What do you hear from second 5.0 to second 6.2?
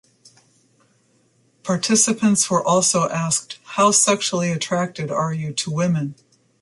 are you to women?